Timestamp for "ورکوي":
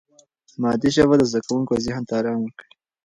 2.41-2.75